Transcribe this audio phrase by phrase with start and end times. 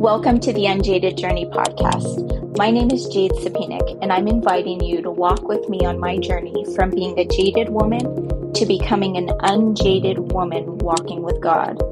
[0.00, 2.56] Welcome to the Unjaded Journey podcast.
[2.56, 6.16] My name is Jade Sapinik, and I'm inviting you to walk with me on my
[6.16, 11.82] journey from being a jaded woman to becoming an unjaded woman walking with God.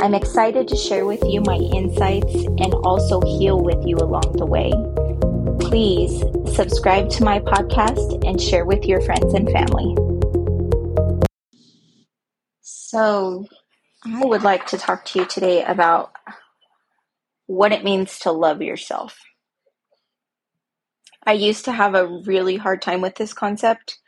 [0.00, 4.46] I'm excited to share with you my insights and also heal with you along the
[4.46, 4.70] way.
[5.68, 6.22] Please
[6.54, 9.96] subscribe to my podcast and share with your friends and family.
[12.60, 13.48] So,
[14.04, 16.12] I would like to talk to you today about
[17.46, 19.18] what it means to love yourself.
[21.26, 23.98] I used to have a really hard time with this concept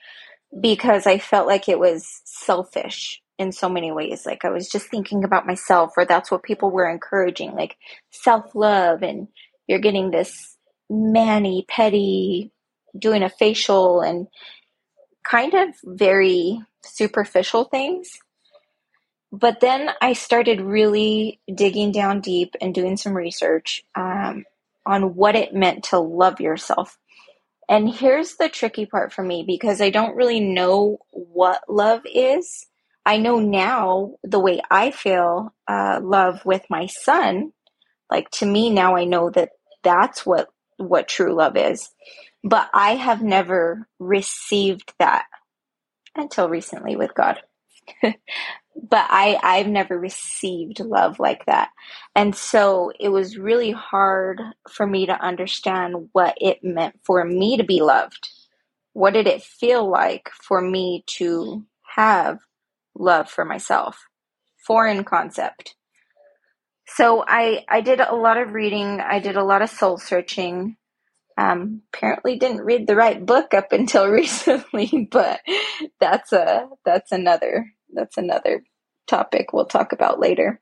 [0.60, 4.24] because I felt like it was selfish in so many ways.
[4.26, 7.76] Like I was just thinking about myself, or that's what people were encouraging, like
[8.10, 9.28] self love, and
[9.66, 10.56] you're getting this
[10.90, 12.50] mani, pedi,
[12.98, 14.28] doing a facial, and
[15.28, 18.10] kind of very superficial things.
[19.34, 24.44] But then I started really digging down deep and doing some research um,
[24.86, 26.96] on what it meant to love yourself.
[27.68, 32.66] And here's the tricky part for me because I don't really know what love is.
[33.04, 37.52] I know now the way I feel uh, love with my son.
[38.08, 39.50] Like to me now, I know that
[39.82, 41.90] that's what what true love is.
[42.44, 45.24] But I have never received that
[46.14, 47.40] until recently with God.
[48.82, 51.70] but I I've never received love like that.
[52.14, 57.56] And so it was really hard for me to understand what it meant for me
[57.56, 58.28] to be loved.
[58.92, 61.64] What did it feel like for me to
[61.96, 62.40] have
[62.94, 63.98] love for myself?
[64.56, 65.76] Foreign concept.
[66.86, 70.76] So I I did a lot of reading, I did a lot of soul searching.
[71.36, 75.40] Um, apparently didn't read the right book up until recently, but
[76.00, 78.64] that's a that's another that's another
[79.06, 80.60] topic we'll talk about later.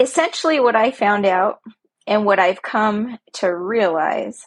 [0.00, 1.60] Essentially, what I found out
[2.06, 4.44] and what I've come to realize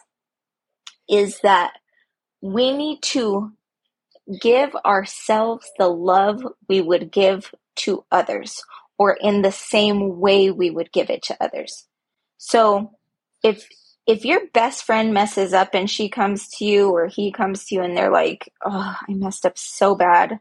[1.08, 1.72] is that
[2.40, 3.52] we need to
[4.40, 8.62] give ourselves the love we would give to others
[8.98, 11.86] or in the same way we would give it to others.
[12.36, 12.92] So
[13.42, 13.68] if
[14.06, 17.74] if your best friend messes up and she comes to you or he comes to
[17.74, 20.40] you and they're like, "Oh, I messed up so bad.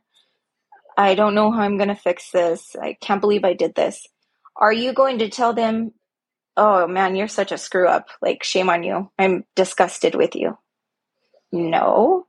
[0.97, 2.75] I don't know how I'm going to fix this.
[2.75, 4.07] I can't believe I did this.
[4.55, 5.93] Are you going to tell them,
[6.57, 8.07] oh man, you're such a screw up?
[8.19, 9.11] Like, shame on you.
[9.19, 10.57] I'm disgusted with you.
[11.51, 12.25] No,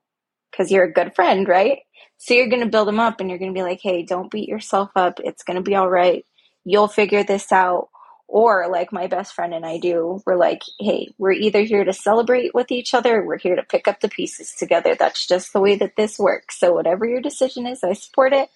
[0.51, 1.79] because you're a good friend, right?
[2.19, 4.31] So you're going to build them up and you're going to be like, hey, don't
[4.31, 5.19] beat yourself up.
[5.25, 6.27] It's going to be all right.
[6.65, 7.89] You'll figure this out.
[8.31, 11.95] Or like my best friend and I do, we're like, hey, we're either here to
[11.95, 14.95] celebrate with each other, we're here to pick up the pieces together.
[14.95, 16.61] That's just the way that this works.
[16.61, 18.51] So whatever your decision is, I support it.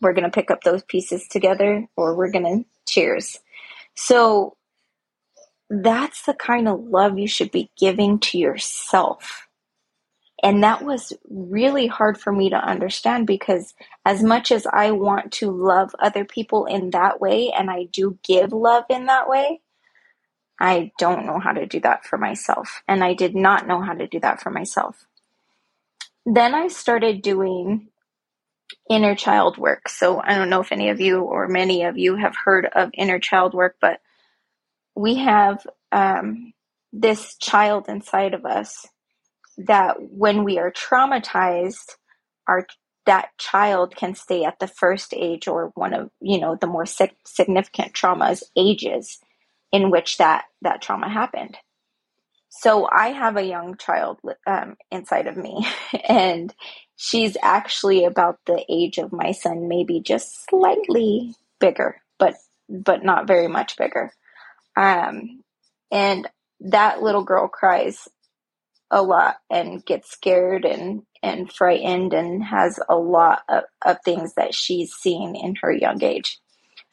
[0.00, 3.38] We're going to pick up those pieces together or we're going to cheers.
[3.94, 4.56] So
[5.70, 9.46] that's the kind of love you should be giving to yourself
[10.42, 13.74] and that was really hard for me to understand because,
[14.04, 18.18] as much as I want to love other people in that way, and I do
[18.22, 19.62] give love in that way,
[20.60, 22.82] I don't know how to do that for myself.
[22.86, 25.06] And I did not know how to do that for myself.
[26.26, 27.88] Then I started doing
[28.90, 29.88] inner child work.
[29.88, 32.90] So I don't know if any of you or many of you have heard of
[32.94, 34.00] inner child work, but
[34.94, 36.52] we have um,
[36.92, 38.86] this child inside of us
[39.58, 41.96] that when we are traumatized,
[42.46, 42.66] our
[43.06, 46.84] that child can stay at the first age or one of you know the more
[46.86, 49.20] significant traumas ages
[49.72, 51.56] in which that that trauma happened
[52.60, 55.66] so i have a young child um, inside of me
[56.08, 56.54] and
[56.96, 62.34] she's actually about the age of my son maybe just slightly bigger but
[62.68, 64.12] but not very much bigger
[64.76, 65.42] um,
[65.90, 66.28] and
[66.60, 68.08] that little girl cries
[68.90, 74.34] a lot and gets scared and and frightened and has a lot of, of things
[74.34, 76.38] that she's seen in her young age.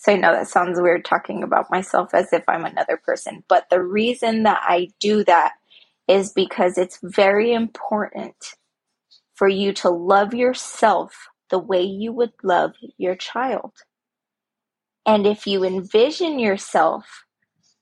[0.04, 3.70] So I know that sounds weird talking about myself as if I'm another person, but
[3.72, 5.54] the reason that I do that
[6.10, 8.36] is because it's very important
[9.36, 13.72] for you to love yourself the way you would love your child.
[15.06, 17.24] And if you envision yourself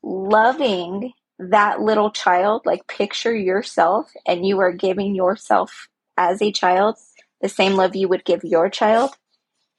[0.04, 6.98] loving that little child, like picture yourself and you are giving yourself as a child
[7.42, 9.12] the same love you would give your child,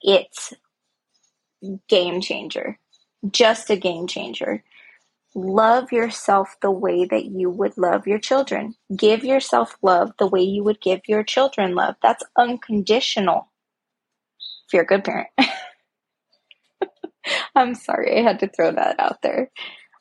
[0.03, 0.55] it's
[1.89, 2.79] game changer.
[3.31, 4.65] Just a game changer.
[5.35, 8.75] Love yourself the way that you would love your children.
[8.95, 11.95] Give yourself love the way you would give your children love.
[12.03, 13.51] That's unconditional.
[14.67, 15.29] If you're a good parent.
[17.55, 19.51] I'm sorry, I had to throw that out there.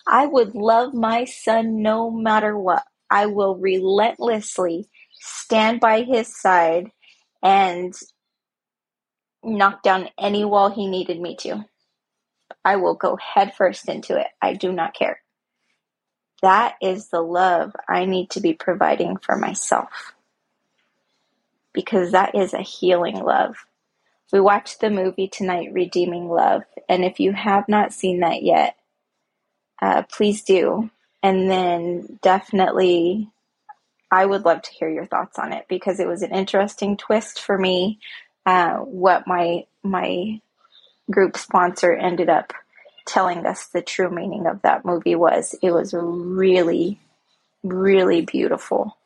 [0.07, 2.83] I would love my son no matter what.
[3.09, 6.89] I will relentlessly stand by his side
[7.43, 7.93] and
[9.43, 11.65] knock down any wall he needed me to.
[12.63, 14.27] I will go headfirst into it.
[14.41, 15.19] I do not care.
[16.41, 20.13] That is the love I need to be providing for myself.
[21.73, 23.55] Because that is a healing love.
[24.31, 26.63] We watched the movie tonight, Redeeming Love.
[26.87, 28.75] And if you have not seen that yet,
[29.81, 30.89] uh, please do.
[31.21, 33.29] And then definitely,
[34.09, 37.41] I would love to hear your thoughts on it because it was an interesting twist
[37.41, 37.99] for me.
[38.45, 40.41] Uh, what my my
[41.11, 42.53] group sponsor ended up
[43.07, 45.55] telling us the true meaning of that movie was.
[45.61, 46.99] It was really,
[47.63, 48.97] really beautiful.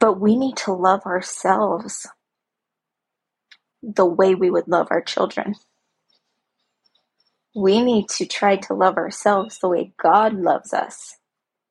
[0.00, 2.06] But we need to love ourselves
[3.82, 5.56] the way we would love our children.
[7.54, 11.16] We need to try to love ourselves the way God loves us.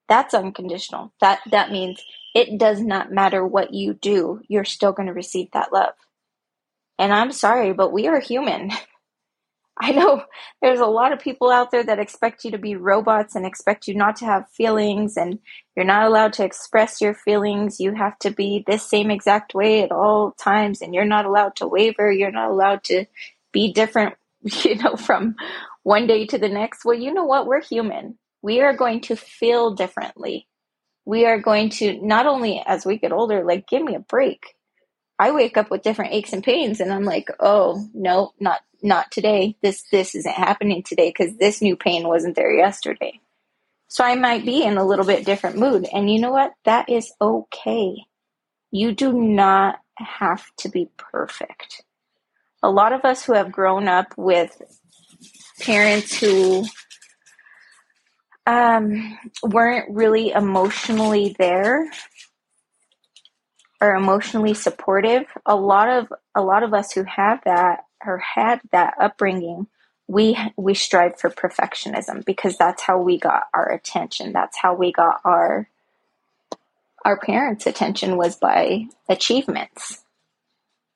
[0.10, 1.14] That's unconditional.
[1.22, 2.04] That that means
[2.36, 5.94] it does not matter what you do, you're still going to receive that love.
[7.00, 8.72] And I'm sorry, but we are human.
[9.80, 10.24] I know
[10.62, 13.88] there's a lot of people out there that expect you to be robots and expect
[13.88, 15.40] you not to have feelings and
[15.76, 17.80] you're not allowed to express your feelings.
[17.80, 21.58] You have to be this same exact way at all times and you're not allowed
[21.58, 22.12] to waver.
[22.12, 23.06] You're not allowed to
[23.52, 25.36] be different, you know, from
[25.84, 26.84] one day to the next.
[26.84, 27.46] Well, you know what?
[27.46, 28.18] We're human.
[28.42, 30.48] We are going to feel differently.
[31.06, 34.57] We are going to not only as we get older, like give me a break.
[35.20, 39.12] I wake up with different aches and pains and I'm like, "Oh, no, not not
[39.12, 39.56] today.
[39.62, 43.20] This this isn't happening today because this new pain wasn't there yesterday.
[43.88, 45.88] So I might be in a little bit different mood.
[45.92, 46.54] And you know what?
[46.66, 47.96] That is okay.
[48.70, 51.84] You do not have to be perfect.
[52.62, 54.62] A lot of us who have grown up with
[55.62, 56.66] parents who
[58.46, 61.90] um, weren't really emotionally there
[63.80, 68.62] or emotionally supportive, a lot of a lot of us who have that or had
[68.72, 69.68] that upbringing,
[70.08, 74.34] we we strive for perfectionism because that's how we got our attention.
[74.34, 75.70] That's how we got our
[77.06, 80.04] our parents' attention was by achievements.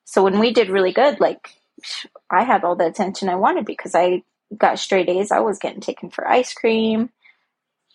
[0.05, 1.55] So when we did really good, like
[2.29, 4.23] I had all the attention I wanted because I
[4.57, 5.31] got straight A's.
[5.31, 7.11] I was getting taken for ice cream.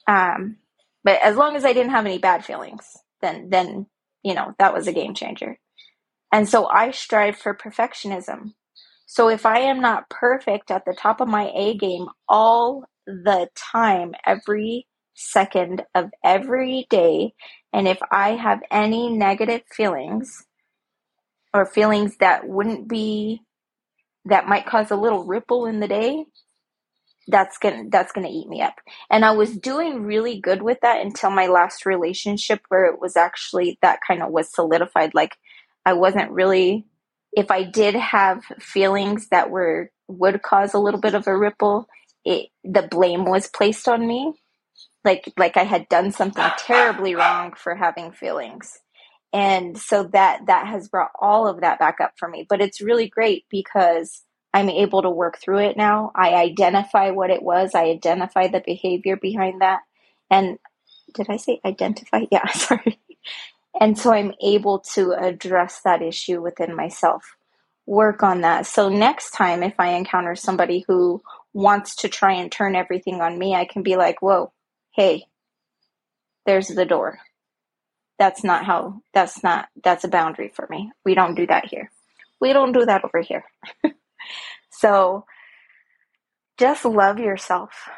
[0.06, 0.56] Um,
[1.04, 3.86] but as long as I didn't have any bad feelings, then then
[4.26, 5.56] you know that was a game changer.
[6.32, 8.54] And so I strive for perfectionism.
[9.06, 13.48] So if I am not perfect at the top of my A game all the
[13.54, 17.34] time, every second of every day,
[17.72, 20.44] and if I have any negative feelings
[21.54, 23.42] or feelings that wouldn't be
[24.24, 26.24] that might cause a little ripple in the day,
[27.28, 28.76] that's gonna that's gonna eat me up.
[29.10, 33.16] And I was doing really good with that until my last relationship where it was
[33.16, 35.14] actually that kind of was solidified.
[35.14, 35.36] Like
[35.84, 36.86] I wasn't really
[37.32, 41.88] if I did have feelings that were would cause a little bit of a ripple,
[42.24, 44.34] it the blame was placed on me.
[45.04, 48.78] Like like I had done something terribly wrong for having feelings.
[49.32, 52.46] And so that that has brought all of that back up for me.
[52.48, 54.22] But it's really great because
[54.56, 56.12] I'm able to work through it now.
[56.14, 57.74] I identify what it was.
[57.74, 59.80] I identify the behavior behind that.
[60.30, 60.58] And
[61.14, 62.24] did I say identify?
[62.32, 62.98] Yeah, sorry.
[63.78, 67.36] And so I'm able to address that issue within myself,
[67.84, 68.64] work on that.
[68.64, 71.22] So next time, if I encounter somebody who
[71.52, 74.54] wants to try and turn everything on me, I can be like, whoa,
[74.94, 75.26] hey,
[76.46, 77.18] there's the door.
[78.18, 80.92] That's not how, that's not, that's a boundary for me.
[81.04, 81.90] We don't do that here.
[82.40, 83.44] We don't do that over here.
[84.70, 85.24] so
[86.58, 87.88] just love yourself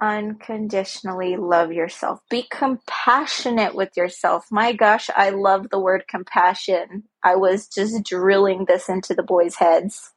[0.00, 2.20] unconditionally love yourself.
[2.30, 4.46] Be compassionate with yourself.
[4.50, 7.04] My gosh, I love the word compassion.
[7.22, 10.12] I was just drilling this into the boys' heads.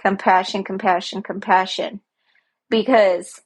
[0.00, 2.00] Compassion, compassion, compassion.
[2.68, 3.40] Because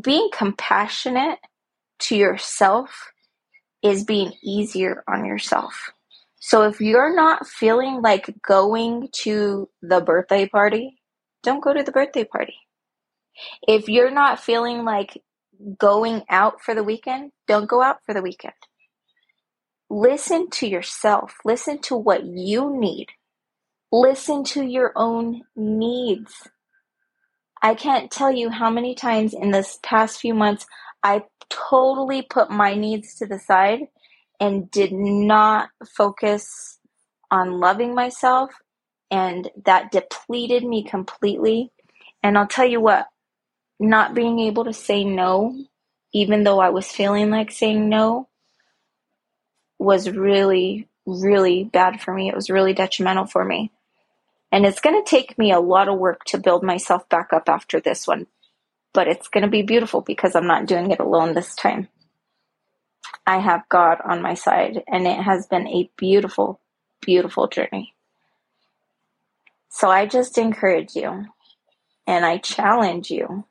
[0.00, 1.38] being compassionate
[2.00, 3.12] to yourself
[3.82, 5.92] is being easier on yourself.
[6.40, 10.96] So if you're not feeling like going to the birthday party,
[11.42, 12.56] don't go to the birthday party.
[13.66, 15.22] If you're not feeling like
[15.78, 18.54] going out for the weekend, don't go out for the weekend.
[19.90, 21.34] Listen to yourself.
[21.44, 23.08] Listen to what you need.
[23.92, 26.48] Listen to your own needs.
[27.62, 30.66] I can't tell you how many times in this past few months
[31.02, 33.80] I totally put my needs to the side
[34.40, 36.78] and did not focus
[37.30, 38.50] on loving myself
[39.10, 41.70] and that depleted me completely.
[42.22, 43.06] And I'll tell you what,
[43.78, 45.56] not being able to say no,
[46.12, 48.28] even though I was feeling like saying no,
[49.78, 52.28] was really, really bad for me.
[52.28, 53.72] It was really detrimental for me.
[54.52, 57.48] And it's going to take me a lot of work to build myself back up
[57.48, 58.26] after this one.
[58.92, 61.88] But it's going to be beautiful because I'm not doing it alone this time.
[63.26, 66.60] I have God on my side, and it has been a beautiful,
[67.00, 67.94] beautiful journey.
[69.70, 71.26] So I just encourage you
[72.06, 73.44] and I challenge you.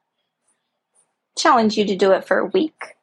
[1.37, 2.95] Challenge you to do it for a week.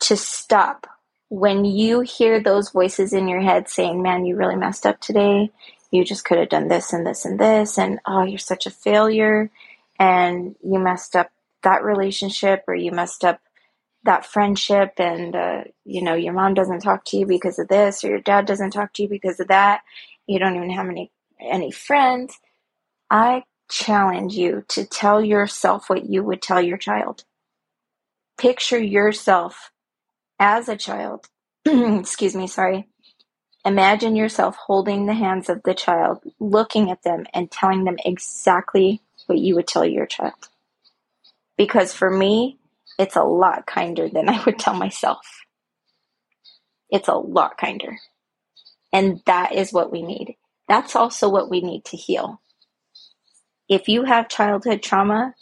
[0.00, 0.86] To stop
[1.28, 5.50] when you hear those voices in your head saying, Man, you really messed up today.
[5.90, 7.78] You just could have done this and this and this.
[7.78, 9.50] And oh, you're such a failure.
[9.98, 11.30] And you messed up
[11.62, 13.40] that relationship or you messed up
[14.04, 18.04] that friendship and uh, you know your mom doesn't talk to you because of this
[18.04, 19.82] or your dad doesn't talk to you because of that
[20.26, 22.38] you don't even have any any friends
[23.10, 27.24] i challenge you to tell yourself what you would tell your child.
[28.38, 29.70] Picture yourself
[30.38, 31.26] as a child.
[31.66, 32.88] Excuse me sorry.
[33.64, 39.00] Imagine yourself holding the hands of the child looking at them and telling them exactly
[39.26, 40.48] what you would tell your child.
[41.56, 42.58] Because for me
[42.98, 45.26] it's a lot kinder than I would tell myself.
[46.90, 47.98] It's a lot kinder.
[48.92, 50.36] And that is what we need.
[50.68, 52.40] That's also what we need to heal.
[53.68, 55.34] If you have childhood trauma,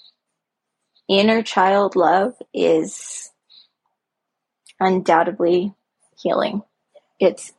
[1.08, 3.30] inner child love is
[4.80, 5.74] undoubtedly
[6.22, 6.62] healing.
[7.20, 7.52] It's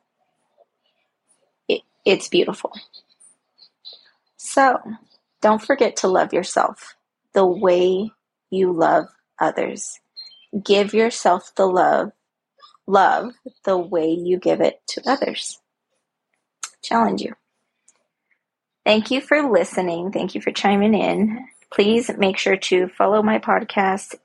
[1.68, 2.74] it, it's beautiful.
[4.38, 4.80] So,
[5.42, 6.96] don't forget to love yourself
[7.34, 8.12] the way
[8.50, 9.08] you love
[9.44, 10.00] others.
[10.64, 12.12] Give yourself the love,
[12.88, 13.34] love
[13.66, 15.60] the way you give it to others.
[16.82, 17.34] Challenge you.
[18.86, 20.12] Thank you for listening.
[20.12, 21.48] Thank you for chiming in.
[21.72, 24.16] Please make sure to follow my podcast.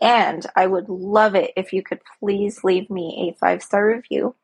[0.00, 4.34] And I would love it if you could please leave me a five star review.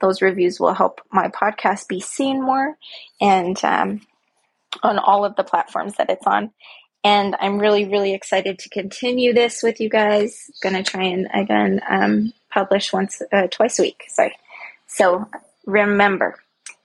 [0.00, 2.76] Those reviews will help my podcast be seen more
[3.20, 4.00] and um,
[4.82, 6.52] on all of the platforms that it's on.
[7.04, 10.50] And I'm really, really excited to continue this with you guys.
[10.62, 14.04] Gonna try and again um, publish once, uh, twice a week.
[14.08, 14.34] Sorry.
[14.86, 15.28] So
[15.66, 16.36] remember,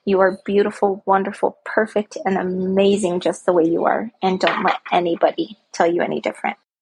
[0.05, 4.11] you are beautiful, wonderful, perfect, and amazing just the way you are.
[4.21, 6.57] And don't let anybody tell you any different.